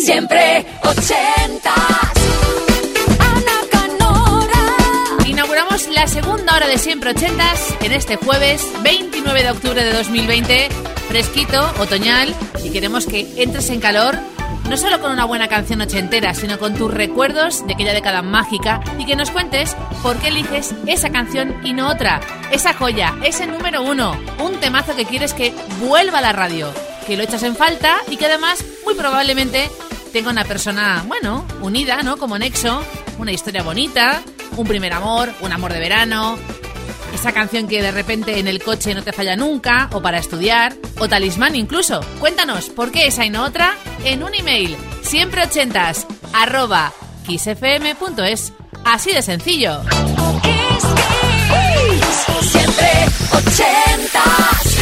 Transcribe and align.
Siempre 0.00 0.64
ochentas. 0.84 1.74
Ana 3.18 3.58
Canora. 3.70 5.26
Inauguramos 5.26 5.88
la 5.88 6.06
segunda 6.06 6.56
hora 6.56 6.68
de 6.68 6.78
Siempre 6.78 7.10
Ochentas 7.10 7.74
en 7.82 7.92
este 7.92 8.16
jueves 8.16 8.66
29 8.82 9.42
de 9.42 9.50
octubre 9.50 9.84
de 9.84 9.92
2020, 9.92 10.68
fresquito, 11.08 11.72
otoñal, 11.80 12.34
y 12.64 12.70
queremos 12.70 13.06
que 13.06 13.42
entres 13.42 13.70
en 13.70 13.80
calor 13.80 14.18
no 14.68 14.76
solo 14.76 15.00
con 15.00 15.12
una 15.12 15.24
buena 15.24 15.48
canción 15.48 15.80
ochentera, 15.80 16.34
sino 16.34 16.58
con 16.58 16.74
tus 16.74 16.92
recuerdos 16.92 17.66
de 17.66 17.72
aquella 17.72 17.94
década 17.94 18.20
mágica 18.20 18.80
y 18.98 19.06
que 19.06 19.16
nos 19.16 19.30
cuentes 19.30 19.74
por 20.02 20.16
qué 20.18 20.28
eliges 20.28 20.74
esa 20.86 21.10
canción 21.10 21.56
y 21.64 21.72
no 21.72 21.88
otra, 21.88 22.20
esa 22.52 22.74
joya, 22.74 23.14
ese 23.24 23.46
número 23.46 23.82
uno, 23.82 24.14
un 24.38 24.60
temazo 24.60 24.94
que 24.94 25.06
quieres 25.06 25.32
que 25.32 25.54
vuelva 25.80 26.18
a 26.18 26.22
la 26.22 26.32
radio, 26.32 26.70
que 27.06 27.16
lo 27.16 27.22
echas 27.22 27.42
en 27.44 27.56
falta 27.56 27.96
y 28.10 28.18
que 28.18 28.26
además 28.26 28.62
muy 28.84 28.94
probablemente 28.94 29.70
tenga 30.08 30.30
una 30.30 30.44
persona, 30.44 31.04
bueno, 31.06 31.46
unida, 31.60 32.02
¿no? 32.02 32.16
Como 32.16 32.38
nexo, 32.38 32.82
una 33.18 33.32
historia 33.32 33.62
bonita, 33.62 34.22
un 34.56 34.66
primer 34.66 34.92
amor, 34.92 35.32
un 35.40 35.52
amor 35.52 35.72
de 35.72 35.80
verano, 35.80 36.38
esa 37.14 37.32
canción 37.32 37.68
que 37.68 37.82
de 37.82 37.90
repente 37.90 38.38
en 38.38 38.46
el 38.46 38.62
coche 38.62 38.94
no 38.94 39.02
te 39.02 39.12
falla 39.12 39.36
nunca, 39.36 39.88
o 39.92 40.00
para 40.00 40.18
estudiar, 40.18 40.74
o 40.98 41.08
talismán 41.08 41.56
incluso. 41.56 42.00
Cuéntanos, 42.20 42.68
¿por 42.70 42.92
qué 42.92 43.06
esa 43.06 43.24
y 43.24 43.30
no 43.30 43.44
otra? 43.44 43.76
En 44.04 44.22
un 44.22 44.34
email, 44.34 44.76
siempre 45.02 45.42
ochentas, 45.42 46.06
arroba 46.32 46.92
kissfm.es. 47.26 48.52
Así 48.84 49.12
de 49.12 49.22
sencillo. 49.22 49.82
Siempre 52.42 52.88
ochentas. 53.32 54.78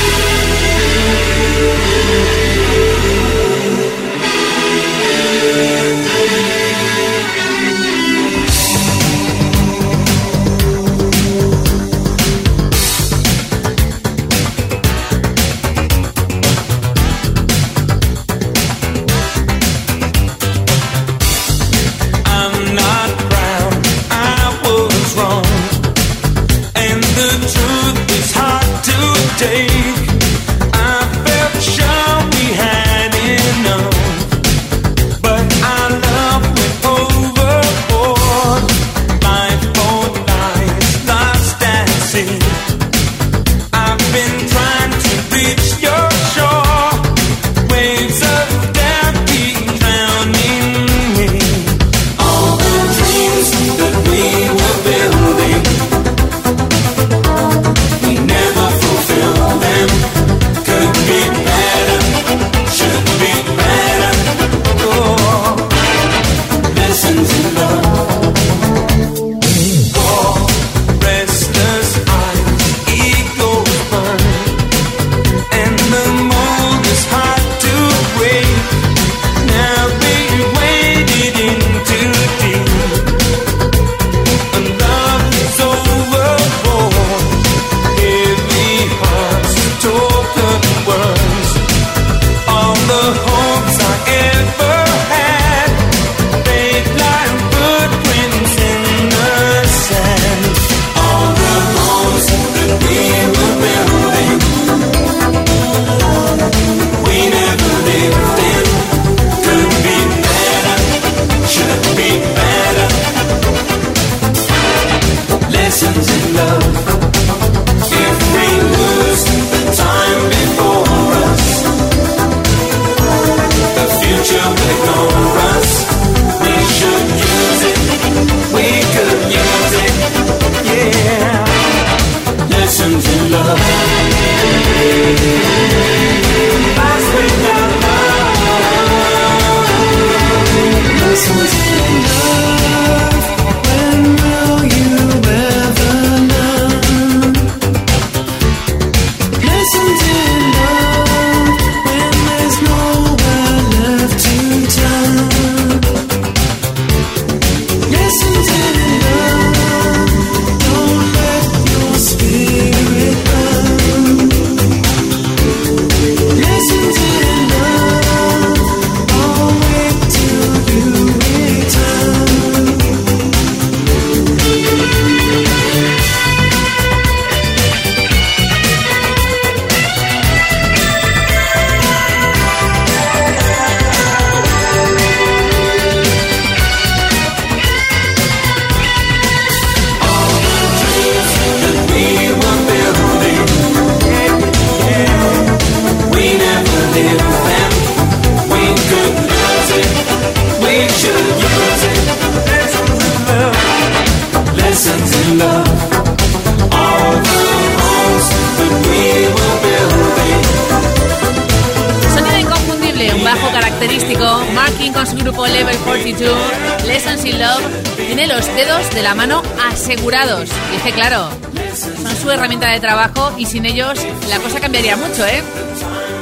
sin 223.56 223.64
ellos 223.64 223.98
la 224.28 224.38
cosa 224.40 224.60
cambiaría 224.60 224.98
mucho, 224.98 225.26
¿eh? 225.26 225.42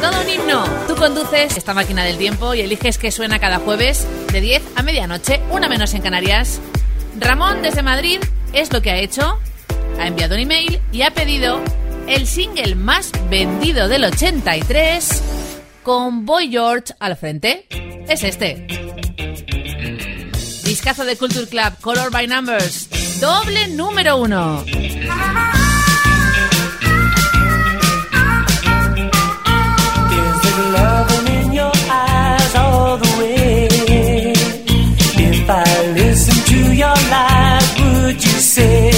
Todo 0.01 0.21
un 0.21 0.31
himno. 0.31 0.65
Tú 0.87 0.95
conduces 0.95 1.57
esta 1.57 1.75
máquina 1.75 2.05
del 2.05 2.17
tiempo 2.17 2.55
y 2.55 2.61
eliges 2.61 2.97
que 2.97 3.11
suena 3.11 3.41
cada 3.41 3.59
jueves 3.59 4.07
de 4.33 4.41
10 4.41 4.63
a 4.77 4.85
medianoche, 4.85 5.41
una 5.51 5.69
menos 5.69 5.95
en 5.95 6.03
Canarias. 6.03 6.61
Ramón 7.19 7.61
desde 7.61 7.83
Madrid 7.83 8.21
es 8.53 8.73
lo 8.73 8.83
que 8.83 8.93
ha 8.93 8.99
hecho. 8.99 9.37
Ha 9.99 10.07
enviado 10.07 10.37
un 10.37 10.43
email 10.43 10.81
y 10.93 11.03
ha 11.03 11.11
pedido 11.11 11.61
el 12.07 12.29
single 12.29 12.77
más 12.77 13.11
vendido 13.29 13.89
del 13.89 14.05
83 14.05 15.21
con 15.83 16.27
Boy 16.27 16.51
George 16.51 16.95
al 17.01 17.17
frente. 17.17 17.67
Es 18.09 18.23
este. 18.23 18.65
Discazo 20.63 21.05
de 21.05 21.17
Culture 21.17 21.49
Club, 21.49 21.81
Color 21.81 22.13
by 22.13 22.29
Numbers, 22.29 23.19
doble 23.19 23.67
número 23.67 24.19
uno. 24.19 24.65
dice 38.55 38.94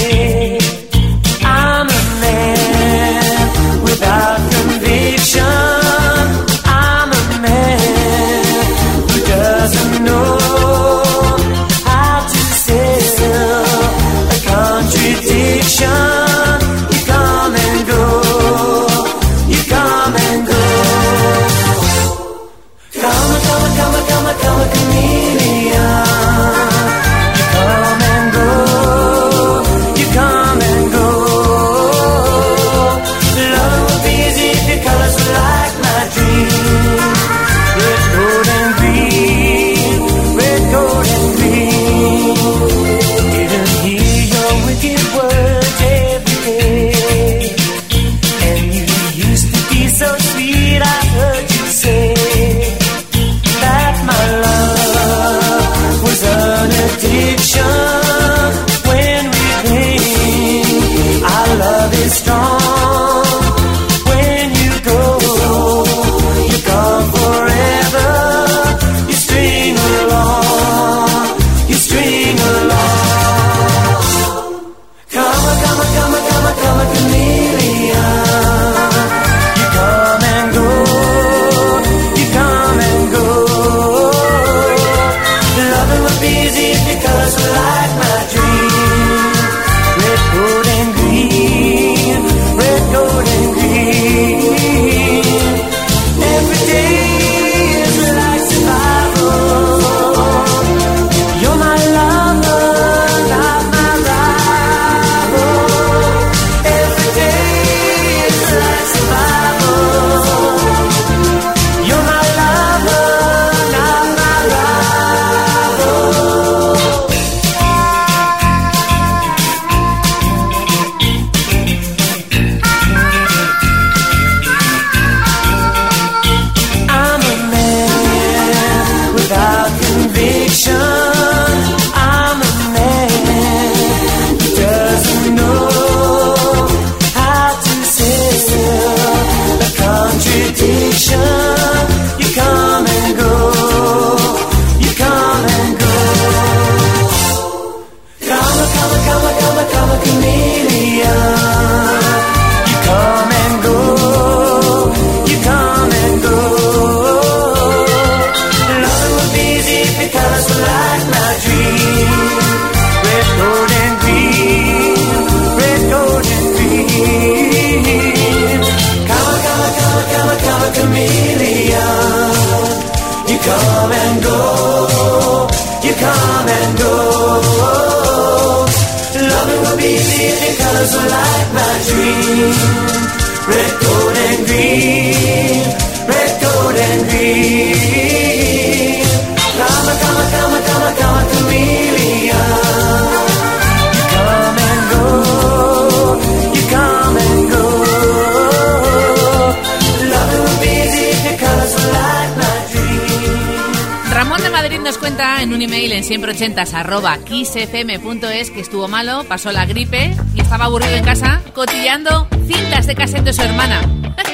en 205.17 205.51
un 205.51 205.61
email 205.61 205.93
en 205.93 206.03
siempre 206.03 206.31
ochentas 206.31 206.75
arroba 206.75 207.17
kissfm.es 207.17 208.51
que 208.51 208.59
estuvo 208.59 208.87
malo, 208.87 209.23
pasó 209.23 209.51
la 209.51 209.65
gripe 209.65 210.15
y 210.35 210.41
estaba 210.41 210.65
aburrido 210.65 210.95
en 210.95 211.03
casa 211.03 211.41
cotillando 211.55 212.27
cintas 212.45 212.85
de 212.85 212.93
cassette 212.93 213.23
de 213.23 213.33
su 213.33 213.41
hermana. 213.41 213.81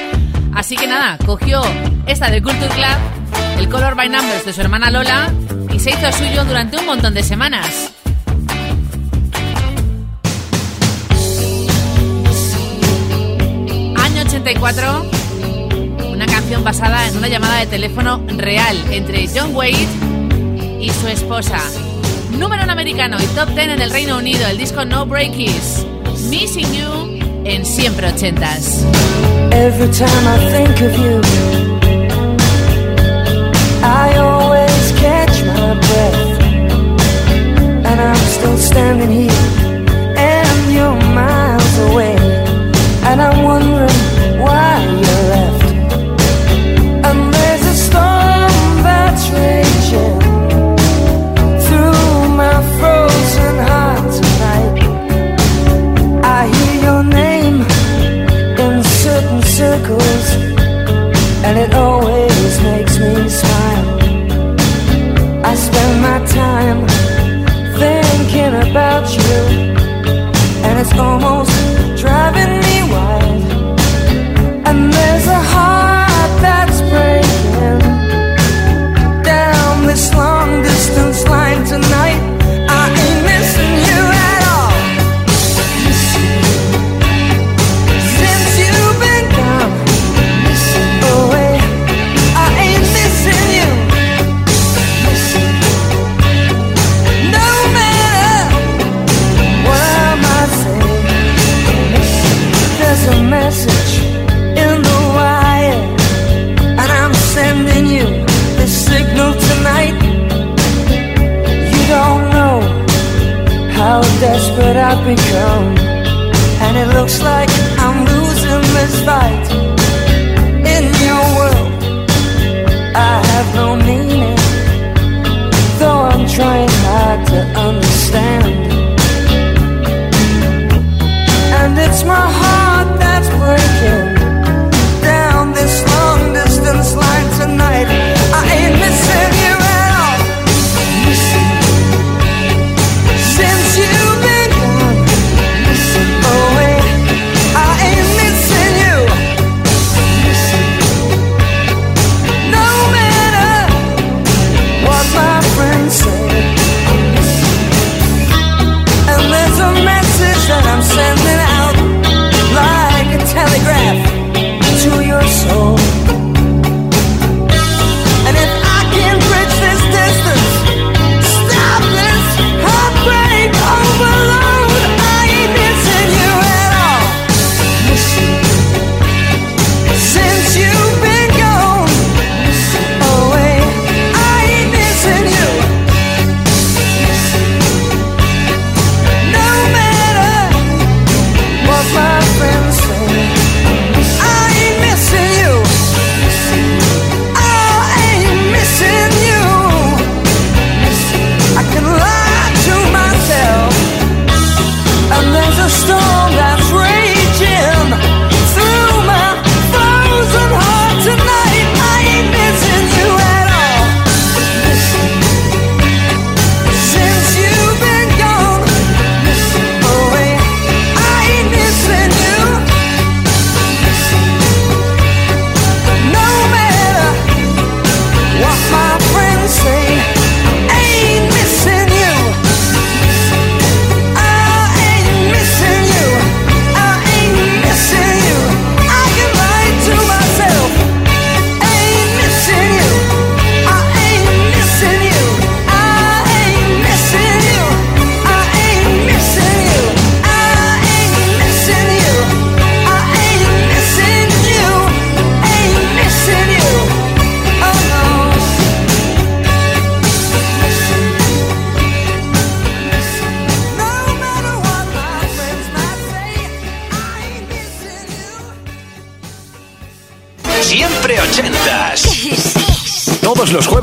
Así 0.54 0.76
que 0.76 0.86
nada, 0.86 1.16
cogió 1.24 1.62
esta 2.06 2.30
de 2.30 2.42
Culture 2.42 2.68
Club, 2.68 3.58
el 3.58 3.68
Color 3.70 3.94
by 3.94 4.10
Numbers 4.10 4.44
de 4.44 4.52
su 4.52 4.60
hermana 4.60 4.90
Lola 4.90 5.32
y 5.72 5.80
se 5.80 5.90
hizo 5.90 6.12
suyo 6.12 6.44
durante 6.44 6.76
un 6.76 6.84
montón 6.84 7.14
de 7.14 7.22
semanas. 7.22 7.94
Año 13.96 14.22
84 14.26 15.10
una 16.10 16.26
canción 16.26 16.62
basada 16.62 17.08
en 17.08 17.16
una 17.16 17.28
llamada 17.28 17.60
de 17.60 17.66
teléfono 17.66 18.22
real 18.36 18.76
entre 18.90 19.26
John 19.34 19.54
Wade 19.56 20.13
y 20.80 20.90
su 20.90 21.08
esposa. 21.08 21.58
Número 22.30 22.62
en 22.62 22.70
americano 22.70 23.16
y 23.20 23.26
top 23.34 23.48
10 23.48 23.68
en 23.68 23.80
el 23.80 23.90
Reino 23.90 24.18
Unido, 24.18 24.46
el 24.46 24.58
disco 24.58 24.84
No 24.84 25.06
Breakies. 25.06 25.86
Missing 26.28 26.72
You 26.72 27.18
en 27.44 27.64
siempre 27.64 28.08
ochentas. 28.08 28.84
Every 29.52 29.88
time 29.88 30.26
I 30.26 30.38
think 30.50 30.80
of 30.80 30.98
you, 30.98 31.20
I 33.82 34.16
always 34.16 34.92
catch 35.00 35.44
my 35.44 35.74
breath. 35.74 36.40
And 37.86 38.00
I'm 38.00 38.16
still 38.16 38.56
standing 38.58 39.10
here, 39.10 40.16
and 40.16 40.72
you're 40.72 41.14
miles 41.14 41.78
away. 41.90 42.16
And 43.04 43.20
I'm 43.20 43.44
wondering. 43.44 44.03
almost 70.98 71.53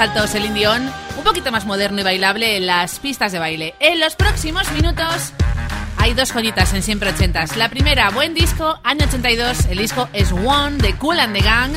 Alto 0.00 0.26
Celine 0.26 0.54
Dion, 0.54 0.90
un 1.18 1.24
poquito 1.24 1.52
más 1.52 1.66
moderno 1.66 2.00
y 2.00 2.04
bailable 2.04 2.56
en 2.56 2.66
las 2.66 2.98
pistas 3.00 3.32
de 3.32 3.38
baile. 3.38 3.74
En 3.80 4.00
los 4.00 4.16
próximos 4.16 4.70
minutos 4.72 5.34
hay 5.98 6.14
dos 6.14 6.32
joyitas 6.32 6.72
en 6.72 6.82
siempre 6.82 7.10
ochentas. 7.10 7.56
La 7.58 7.68
primera, 7.68 8.08
buen 8.08 8.32
disco, 8.32 8.80
año 8.82 9.04
82, 9.06 9.66
el 9.66 9.76
disco 9.76 10.08
es 10.14 10.32
One 10.32 10.78
de 10.78 10.94
Cool 10.94 11.20
and 11.20 11.36
the 11.36 11.42
Gang, 11.42 11.72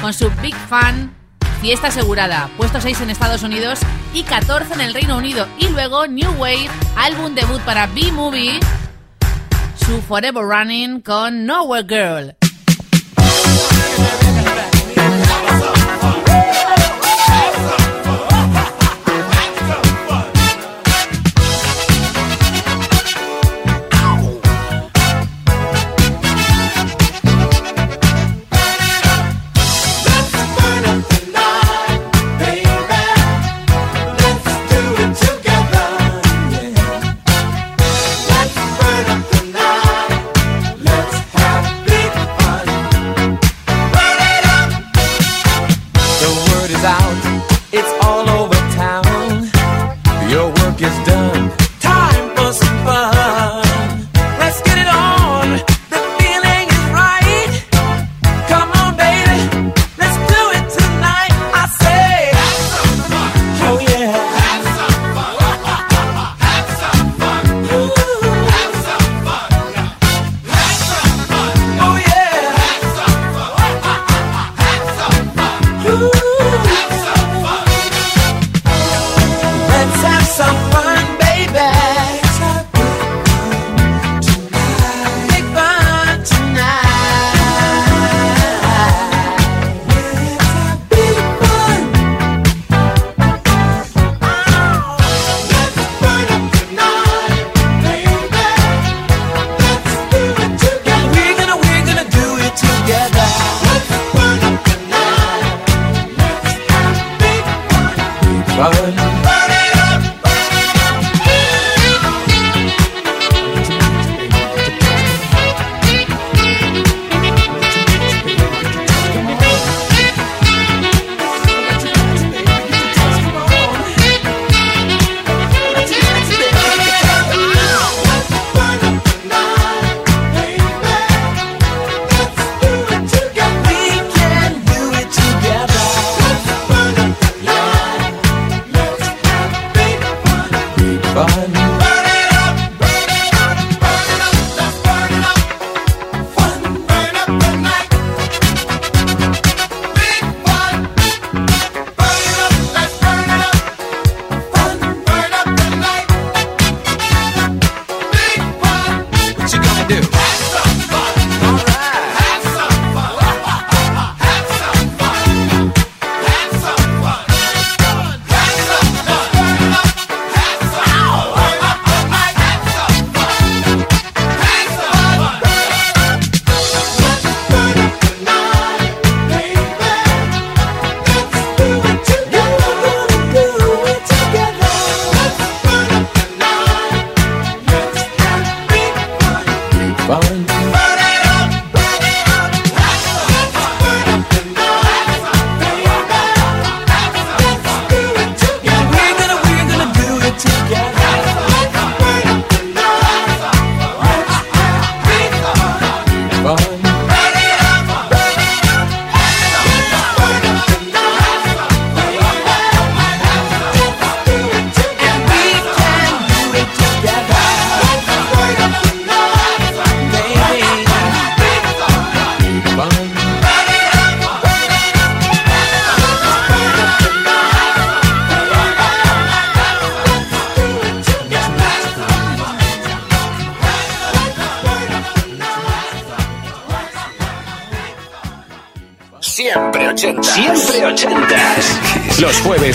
con 0.00 0.12
su 0.12 0.28
Big 0.42 0.56
Fan, 0.68 1.14
fiesta 1.60 1.88
asegurada, 1.88 2.50
puesto 2.56 2.80
6 2.80 3.02
en 3.02 3.10
Estados 3.10 3.44
Unidos 3.44 3.78
y 4.12 4.24
14 4.24 4.74
en 4.74 4.80
el 4.80 4.92
Reino 4.92 5.16
Unido. 5.16 5.46
Y 5.58 5.68
luego 5.68 6.08
New 6.08 6.32
Wave, 6.32 6.68
álbum 6.96 7.34
debut 7.34 7.60
para 7.60 7.86
B-Movie, 7.86 8.58
su 9.86 10.02
Forever 10.02 10.42
Running 10.42 11.00
con 11.00 11.46
Nowhere 11.46 11.86
Girl. 11.86 12.41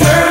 whisper 0.00 0.23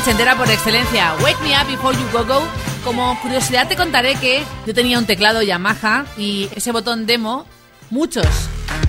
ochentera 0.00 0.34
por 0.34 0.50
excelencia, 0.50 1.14
Wake 1.22 1.42
Me 1.42 1.50
Up 1.50 1.66
Before 1.66 1.96
You 1.96 2.08
Go 2.10 2.24
Go. 2.24 2.42
Como 2.84 3.20
curiosidad 3.20 3.68
te 3.68 3.76
contaré 3.76 4.14
que 4.14 4.42
yo 4.66 4.72
tenía 4.72 4.98
un 4.98 5.04
teclado 5.04 5.42
Yamaha 5.42 6.06
y 6.16 6.48
ese 6.54 6.72
botón 6.72 7.04
demo, 7.06 7.44
muchos 7.90 8.26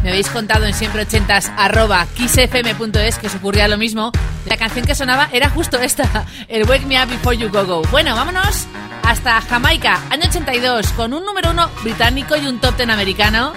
me 0.03 0.09
habéis 0.09 0.29
contado 0.29 0.65
en 0.65 0.73
siempre 0.73 1.01
ochentas 1.01 1.51
arroba 1.57 2.07
kissfm.es 2.15 3.17
que 3.17 3.27
os 3.27 3.35
ocurría 3.35 3.67
lo 3.67 3.77
mismo. 3.77 4.11
La 4.45 4.55
canción 4.55 4.85
que 4.85 4.95
sonaba 4.95 5.27
era 5.33 5.49
justo 5.49 5.79
esta, 5.79 6.25
el 6.47 6.67
Wake 6.69 6.85
Me 6.85 7.01
Up 7.03 7.09
Before 7.09 7.37
You 7.37 7.49
Go 7.49 7.65
Go. 7.65 7.81
Bueno, 7.91 8.15
vámonos 8.15 8.67
hasta 9.03 9.41
Jamaica, 9.41 10.01
año 10.09 10.23
82, 10.29 10.93
con 10.93 11.13
un 11.13 11.25
número 11.25 11.51
uno 11.51 11.69
británico 11.83 12.37
y 12.37 12.47
un 12.47 12.61
top 12.61 12.77
ten 12.77 12.89
americano 12.89 13.51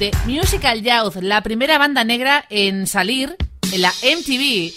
de 0.00 0.10
Musical 0.26 0.82
Youth, 0.82 1.22
la 1.22 1.42
primera 1.42 1.78
banda 1.78 2.02
negra 2.02 2.44
en 2.50 2.88
salir 2.88 3.36
en 3.72 3.82
la 3.82 3.92
MTV. 4.02 4.72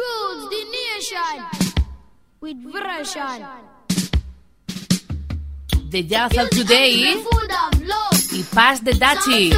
rules 0.00 0.42
the 0.54 0.62
nation 0.78 1.38
with 2.40 2.58
version. 2.72 3.46
The 5.90 6.02
jazz 6.02 6.36
of 6.36 6.50
today 6.50 6.90
he 8.30 8.42
passed 8.54 8.84
the 8.84 8.92
dachi. 8.92 9.52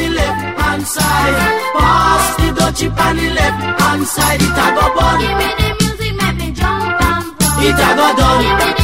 the 0.00 0.08
left 0.08 0.60
hand 0.60 0.86
side. 0.86 1.36
Pass 1.76 2.36
the 2.36 2.48
dutchie 2.58 2.90
on 3.04 3.16
the 3.16 3.30
left 3.38 3.80
hand 3.80 4.06
side. 4.06 4.40
It 4.40 4.60
a 4.64 4.66
go 4.76 4.86
bun. 4.96 5.20
Give 5.20 5.36
me 5.40 5.48
the 5.60 5.68
music, 5.80 6.12
make 6.20 6.36
me 6.40 6.48
jump 6.52 7.02
and. 7.02 7.26
It 7.66 7.80
a 7.86 7.88
go 7.98 8.06
done 8.16 8.79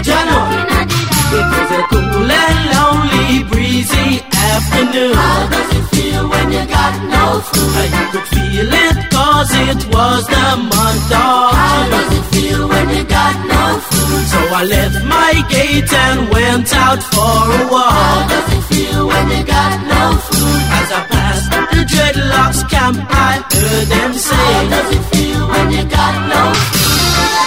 me 0.00 0.12
the 0.12 0.30
music, 0.30 0.30
make 0.30 0.30
me 0.30 0.30
Jano. 0.30 0.38
rock 0.40 0.52
inna 0.52 0.80
the 0.86 1.00
It 1.30 1.46
was 1.52 1.70
a 1.70 1.82
cool 1.90 2.30
and 2.30 2.60
lonely, 2.74 3.44
breezy 3.50 4.20
afternoon. 4.32 5.14
How 5.14 5.46
does 5.48 5.70
it 5.76 5.86
feel 5.94 6.28
when 6.28 6.52
you 6.52 6.66
got 6.66 6.94
no 7.04 7.40
food? 7.40 7.90
You 7.96 8.06
could 8.12 8.28
feel 8.34 8.72
it 8.72 9.10
cause 9.10 9.50
it 9.52 9.80
was 9.94 10.26
the 10.26 10.48
month 10.56 11.12
of 11.12 11.52
How 11.54 11.88
does 11.90 12.18
it 12.18 12.24
feel 12.34 12.68
when 12.68 12.88
you 12.90 13.04
got 13.04 13.36
no 13.46 13.78
food? 13.88 14.24
So 14.32 14.40
I 14.54 14.64
left 14.64 15.04
my 15.04 15.32
gate 15.48 15.92
and 15.92 16.28
went 16.30 16.74
out 16.74 17.02
for 17.02 17.36
a 17.56 17.68
walk. 17.70 17.92
How 17.92 18.28
does 18.28 18.48
it 18.56 18.62
feel 18.72 19.06
when 19.06 19.30
you 19.30 19.44
got 19.44 19.74
no 19.86 20.18
food? 20.18 20.62
As 20.80 20.88
I 20.92 21.00
passed 21.12 21.50
the 21.50 21.82
dreadlocks 21.92 22.68
camp, 22.70 22.98
I 23.10 23.32
heard 23.52 23.86
them 23.88 24.12
say, 24.14 24.34
How 24.34 24.68
does 24.68 24.96
it 24.96 25.04
feel 25.14 25.48
when 25.48 25.70
you 25.70 25.84
got 25.84 26.28
no 26.28 26.54
food? 26.54 26.79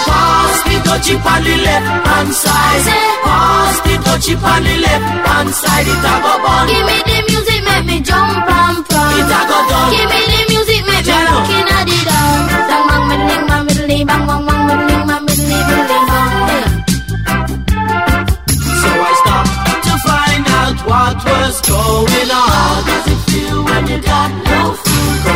Pass 0.08 0.58
the 0.68 0.76
dutchie 0.86 1.16
on 1.20 1.40
the 1.44 1.56
left 1.66 1.88
hand 2.08 2.34
side. 2.34 2.84
Pass 3.26 3.78
the 3.86 3.94
dutchie 4.06 4.36
on 4.42 4.64
the 4.64 4.76
left 4.86 5.08
hand 5.28 5.52
side. 5.54 5.88
It 5.88 6.06
a 6.12 6.14
go 6.24 6.34
bun. 6.44 6.68
Give 6.68 6.86
me 6.88 6.98
the 7.08 7.18
music, 7.30 7.62
make 7.68 7.86
me 7.90 7.98
jump 8.02 8.48
and 8.48 8.80
prance. 8.86 9.20
It 9.20 9.34
a 9.38 9.42
go 9.50 9.58
done. 9.70 9.92
Give 9.94 10.08
me 10.12 10.20
the 10.32 10.42
music, 10.52 10.82
make 10.90 11.06
me 11.06 11.18
rock 11.28 11.50
inna 11.58 11.80
the 11.88 11.98
dance. 12.08 12.54
Bang 12.70 12.84
bang 12.90 13.04
middling, 13.10 13.46
bang 13.50 13.64
middling, 13.68 14.06
bang 14.10 14.24
bang 14.28 14.44
bang 14.48 14.62
middling, 14.68 15.04
bang 15.10 15.24
middling, 15.28 15.66
middling, 15.70 16.06
bang. 16.10 16.72
So 18.82 18.90
I 18.90 19.14
stopped 19.22 19.84
to 19.88 19.94
find 20.08 20.46
out 20.62 20.78
what 20.90 21.18
was 21.26 21.56
going 21.62 22.32
on. 22.32 22.53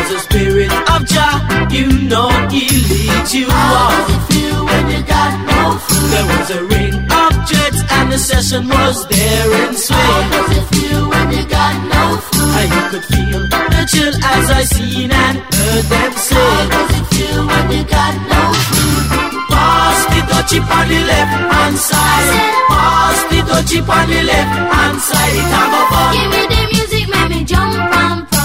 The 0.08 0.18
spirit 0.20 0.72
of 0.88 1.04
Jah, 1.04 1.68
you 1.70 2.08
know 2.08 2.28
he 2.48 2.64
leads 2.88 3.34
you 3.34 3.44
on. 3.44 3.52
How 3.52 3.92
does 3.92 4.16
it 4.16 4.22
feel 4.32 4.64
when 4.64 4.84
you 4.88 5.02
got 5.04 5.32
no 5.44 5.76
food? 5.84 6.08
There 6.08 6.26
was 6.32 6.48
a 6.50 6.60
ring 6.64 6.94
of 6.96 7.32
jets 7.44 7.80
and 7.92 8.12
the 8.12 8.18
session 8.18 8.68
was 8.68 9.06
there 9.08 9.48
in 9.68 9.76
swing. 9.76 10.00
How 10.00 10.20
does 10.32 10.50
it 10.56 10.66
feel 10.72 11.02
when 11.12 11.26
you 11.32 11.44
got 11.44 11.74
no 11.92 12.04
food? 12.24 12.38
You 12.72 12.82
could 12.90 13.04
feel 13.04 13.40
the 13.52 13.82
chill 13.92 14.14
as 14.16 14.50
I 14.50 14.62
seen 14.64 15.12
and 15.12 15.36
heard 15.44 15.84
them 15.92 16.12
say. 16.16 16.40
How 16.40 16.68
does 16.72 16.90
it 16.98 17.06
feel 17.12 17.40
when 17.46 17.64
you 17.70 17.84
got 17.84 18.14
no 18.32 18.42
food? 18.72 19.04
Pass 19.52 20.00
the 20.08 20.20
dutchie 20.24 20.62
on 20.64 20.88
the 20.88 21.00
left 21.04 21.34
hand 21.52 21.76
side. 21.76 22.32
Pass 22.72 23.18
the 23.28 23.38
dutchie 23.44 23.80
on 23.84 24.04
the 24.08 24.22
left 24.24 24.54
hand 24.72 25.00
side. 25.04 25.36
It 25.36 25.52
a 25.52 25.82
fun. 25.92 26.10
Give 26.16 26.28
me 26.32 26.42
the 26.48 26.62
music, 26.72 27.04
make 27.12 27.28
me 27.28 27.44
jump 27.44 27.76
and 27.76 28.37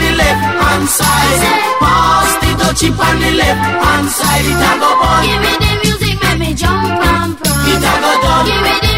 the 0.00 0.16
left 0.16 0.42
hand 0.62 0.88
side. 0.88 1.40
Pass 1.80 2.32
the 2.40 2.50
the 3.20 3.30
left 3.36 3.60
hand 3.84 4.08
side. 4.08 4.46
Give 5.24 5.40
me 5.44 5.52
the 5.62 5.72
music, 5.84 6.16
make 6.22 6.38
me 6.38 6.54
jump 6.54 6.84
and 6.84 7.36
prance. 7.38 7.68
It 7.72 7.82
a 7.82 8.14
go. 8.22 8.32
Give 8.46 8.62
me 8.62 8.74
the 8.82 8.97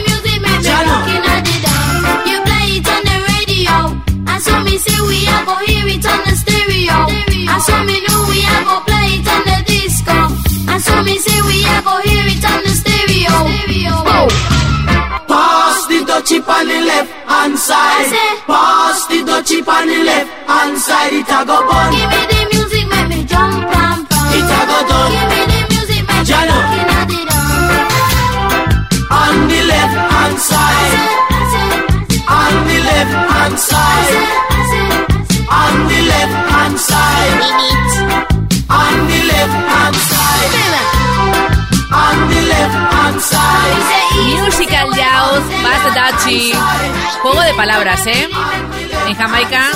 Juego 47.31 47.47
de 47.47 47.55
palabras, 47.55 48.05
¿eh? 48.09 48.29
En 49.07 49.15
Jamaica, 49.15 49.69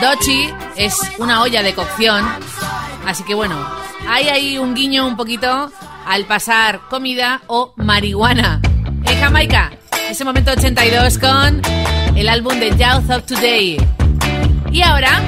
Dutchie 0.00 0.52
es 0.74 0.96
una 1.18 1.42
olla 1.42 1.62
de 1.62 1.72
cocción. 1.72 2.26
Así 3.06 3.22
que 3.22 3.36
bueno, 3.36 3.54
hay 4.08 4.28
ahí 4.28 4.58
un 4.58 4.74
guiño 4.74 5.06
un 5.06 5.16
poquito 5.16 5.70
al 6.04 6.24
pasar 6.24 6.80
comida 6.90 7.42
o 7.46 7.72
marihuana. 7.76 8.60
En 9.04 9.20
Jamaica, 9.20 9.70
Ese 10.10 10.24
momento 10.24 10.50
82 10.50 11.18
con 11.18 11.62
el 12.16 12.28
álbum 12.28 12.58
de 12.58 12.70
Youth 12.70 13.10
of 13.12 13.26
Today. 13.26 13.76
Y 14.72 14.82
ahora 14.82 15.22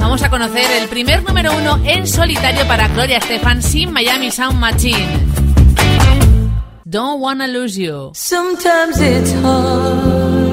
vamos 0.00 0.22
a 0.22 0.28
conocer 0.28 0.70
el 0.82 0.88
primer 0.88 1.22
número 1.22 1.56
uno 1.56 1.80
en 1.86 2.06
solitario 2.06 2.68
para 2.68 2.88
Gloria 2.88 3.16
Estefan 3.16 3.62
sin 3.62 3.90
Miami 3.90 4.30
Sound 4.30 4.58
Machine. 4.60 5.08
Don't 6.84 7.22
wanna 7.22 7.46
lose 7.46 7.80
you. 7.80 8.10
Sometimes 8.12 9.00
it's 9.00 9.32
hard 9.42 10.43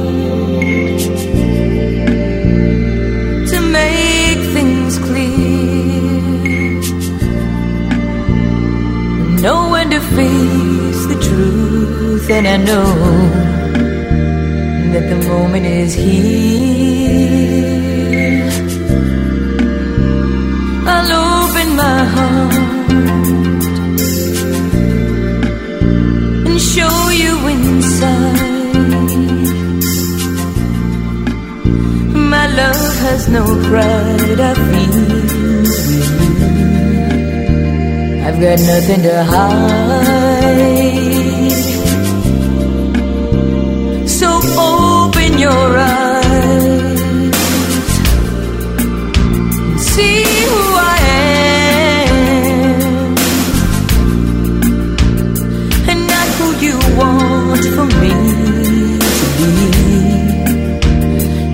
to 9.91 9.99
face 9.99 11.05
the 11.11 11.19
truth, 11.27 12.29
and 12.29 12.47
I 12.47 12.57
know 12.57 12.93
that 14.93 15.05
the 15.09 15.19
moment 15.27 15.65
is 15.65 15.93
here. 15.93 17.31
I'll 20.93 21.11
open 21.27 21.75
my 21.75 21.99
heart 22.15 22.89
and 26.47 26.59
show 26.73 26.97
you 27.23 27.33
inside. 27.55 28.49
My 32.33 32.47
love 32.61 32.95
has 33.07 33.27
no 33.27 33.43
pride, 33.67 34.39
I 34.39 34.53
feel 34.71 35.20
I've 38.33 38.39
got 38.39 38.59
nothing 38.59 39.01
to 39.03 39.23
hide. 39.25 39.51
So 44.07 44.39
open 44.57 45.37
your 45.37 45.77
eyes 45.77 47.01
see 49.93 50.23
who 50.47 50.61
I 50.77 50.97
am 52.07 52.21
and 55.89 55.99
not 56.07 56.27
who 56.37 56.47
you 56.65 56.77
want 56.99 57.65
for 57.75 57.87
me 57.99 58.13
to 59.19 59.25
be. 59.37 59.59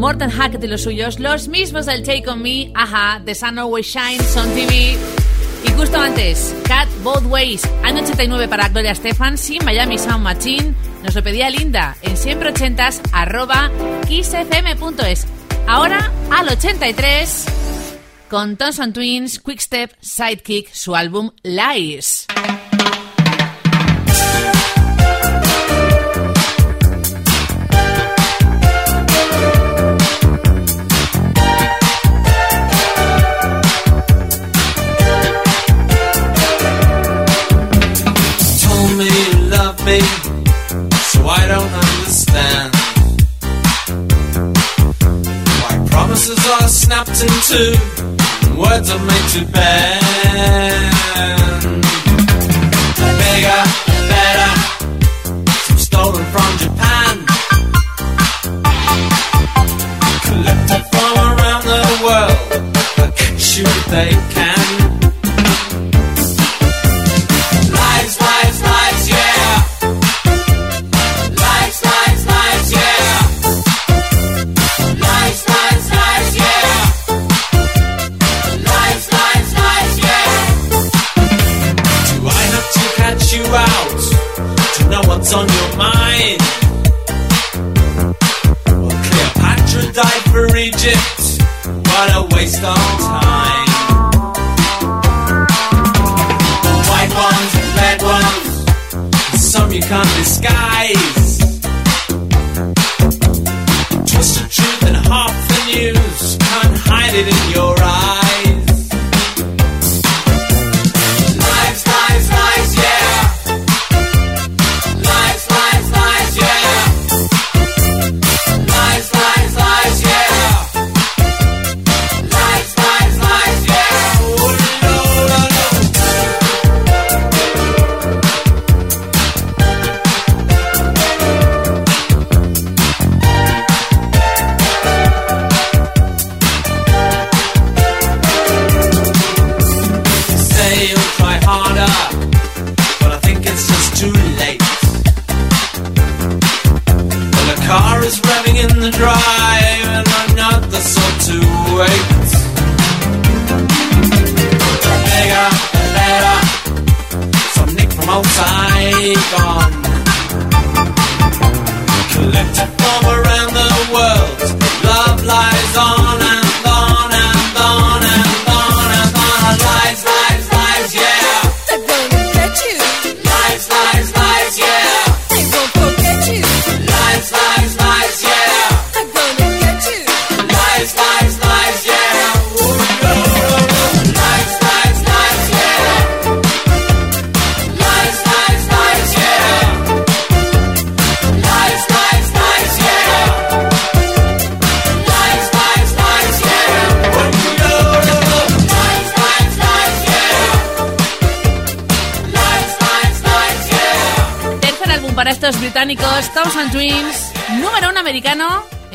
Morten 0.00 0.30
Hackett 0.30 0.64
y 0.64 0.66
los 0.66 0.80
suyos, 0.80 1.20
los 1.20 1.48
mismos 1.48 1.84
del 1.84 2.02
Take 2.02 2.24
On 2.30 2.40
Me, 2.40 2.72
ajá, 2.74 3.20
The 3.22 3.34
Sun 3.34 3.58
Always 3.58 3.86
Shines 3.86 4.34
on 4.34 4.48
TV. 4.54 4.96
Y 5.62 5.72
justo 5.76 6.00
antes, 6.00 6.56
Cat 6.66 6.88
Both 7.02 7.26
Ways, 7.26 7.68
año 7.82 8.02
89 8.02 8.48
para 8.48 8.70
Gloria 8.70 8.94
Stefan, 8.94 9.36
Miami 9.62 9.98
Sound 9.98 10.24
Machine, 10.24 10.74
nos 11.02 11.14
lo 11.14 11.22
pedía 11.22 11.50
Linda 11.50 11.98
en 12.00 12.16
siempre 12.16 12.48
ochentas 12.48 13.02
arroba 13.12 13.70
kissfm.es. 14.08 15.26
Ahora 15.68 16.10
al 16.30 16.48
83 16.48 17.44
con 18.30 18.56
Thompson 18.56 18.94
Twins, 18.94 19.38
Quickstep, 19.38 19.92
Sidekick, 20.00 20.72
su 20.72 20.96
álbum 20.96 21.30
Lies. 21.42 22.26
Snapped 47.04 47.22
in 47.22 47.28
two 47.48 47.72
words 48.58 48.90
are 48.90 48.98
made 48.98 49.28
to 49.30 49.44
bend. 49.52 50.92
Bigger, 53.20 53.62
better, 54.10 54.52
stolen 55.78 56.24
from 56.26 56.58
Japan, 56.58 57.26
collected 60.24 60.82
from 60.92 61.12
around 61.16 61.64
the 61.64 61.82
world. 62.04 62.36
You 63.56 63.64
if 63.66 63.86
they 63.86 64.10
can. 64.34 64.49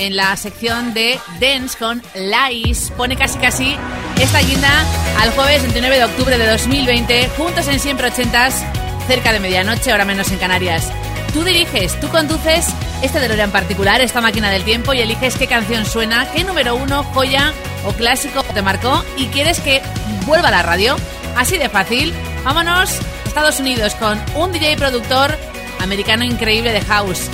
En 0.06 0.16
la 0.16 0.38
sección 0.38 0.94
de 0.94 1.20
Dance 1.40 1.78
con 1.78 2.02
Lies. 2.14 2.92
Pone 2.96 3.16
casi 3.16 3.40
casi 3.40 3.76
esta 4.20 4.40
guinda 4.40 4.86
al 5.20 5.32
jueves 5.32 5.64
29 5.64 5.98
de 5.98 6.04
octubre 6.04 6.38
de 6.38 6.48
2020, 6.48 7.30
juntos 7.38 7.68
en 7.68 7.80
siempre 7.80 8.08
ochentas, 8.08 8.64
cerca 9.08 9.34
de 9.34 9.40
medianoche, 9.40 9.92
hora 9.92 10.06
menos 10.06 10.32
en 10.32 10.38
Canarias. 10.38 10.92
Tú 11.34 11.44
diriges, 11.44 12.00
tú 12.00 12.08
conduces 12.10 12.68
este 13.02 13.20
DeLorean 13.20 13.52
particular, 13.52 14.00
esta 14.00 14.22
máquina 14.22 14.52
del 14.52 14.64
tiempo, 14.64 14.94
y 14.94 15.02
eliges 15.02 15.38
qué 15.38 15.48
canción 15.48 15.86
suena, 15.86 16.30
qué 16.32 16.44
número 16.44 16.76
uno, 16.76 17.04
joya 17.04 17.52
o 17.86 17.92
clásico 17.92 18.44
te 18.44 18.62
marcó 18.62 19.04
y 19.18 19.26
quieres 19.28 19.60
que 19.60 19.82
vuelva 20.28 20.50
a 20.50 20.52
la 20.52 20.62
radio. 20.62 20.96
Así 21.36 21.58
de 21.58 21.68
fácil. 21.68 22.14
Vámonos 22.44 22.92
a 22.92 23.28
Estados 23.28 23.60
Unidos 23.60 23.96
con 23.96 24.22
un 24.36 24.52
DJ 24.52 24.78
productor 24.78 25.36
americano 25.80 26.24
increíble 26.24 26.72
de 26.72 26.82
house. 26.82 27.30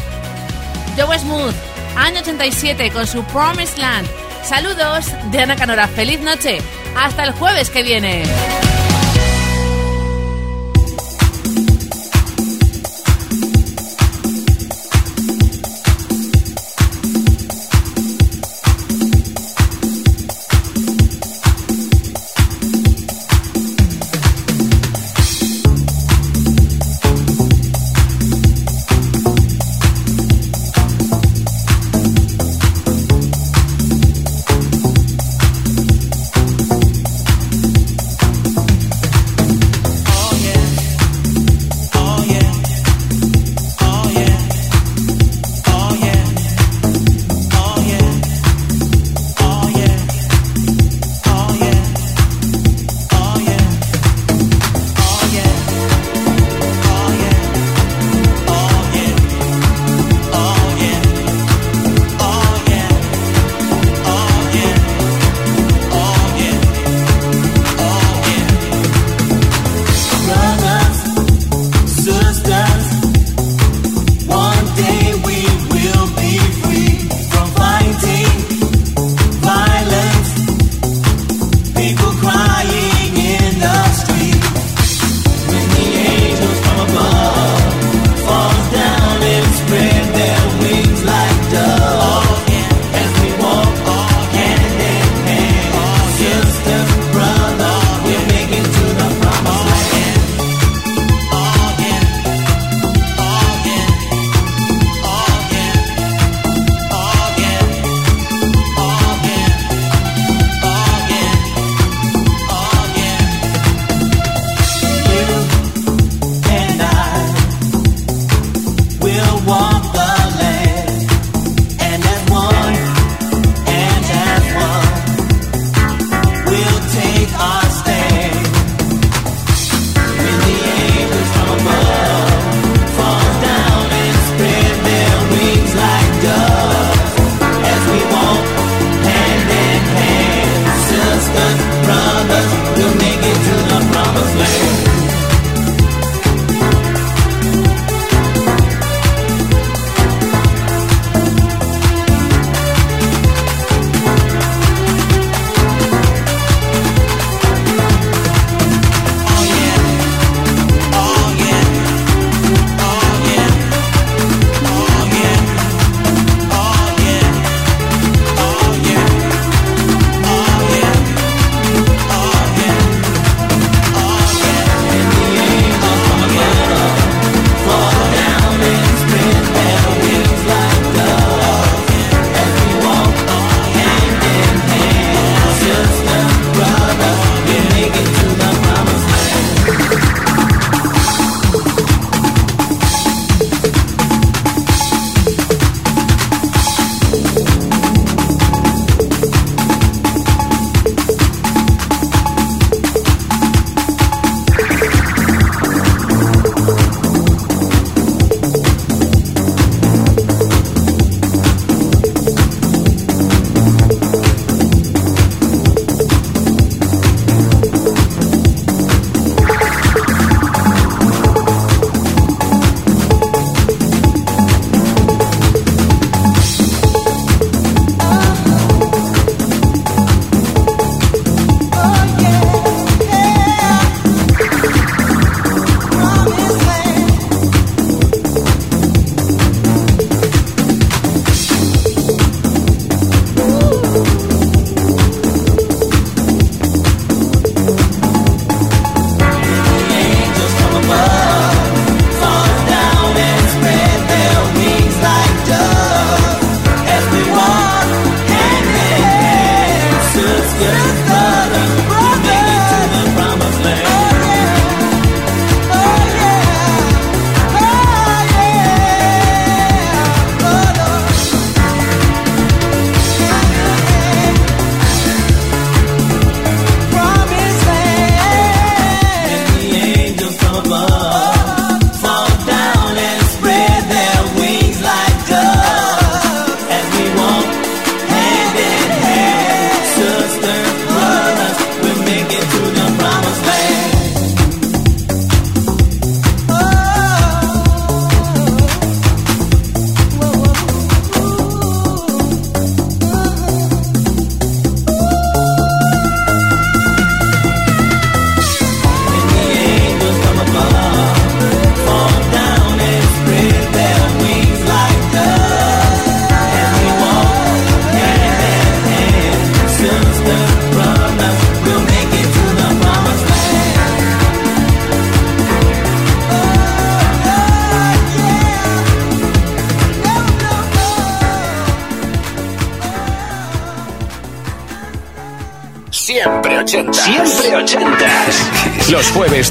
Joe 0.97 1.19
Smooth, 1.19 1.70
año 1.95 2.21
87 2.21 2.91
con 2.91 3.07
su 3.07 3.23
Promised 3.25 3.77
Land. 3.77 4.07
Saludos 4.43 5.05
de 5.31 5.41
Ana 5.41 5.55
Canora. 5.55 5.87
Feliz 5.87 6.19
noche. 6.21 6.59
Hasta 6.95 7.23
el 7.23 7.31
jueves 7.31 7.69
que 7.69 7.83
viene. 7.83 8.23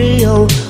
real 0.00 0.69